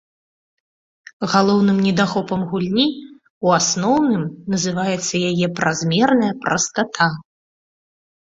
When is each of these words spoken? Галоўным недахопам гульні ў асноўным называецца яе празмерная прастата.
Галоўным 1.33 1.77
недахопам 1.87 2.41
гульні 2.53 2.85
ў 2.87 3.47
асноўным 3.59 4.23
называецца 4.55 5.13
яе 5.29 5.47
празмерная 5.61 6.33
прастата. 6.49 7.13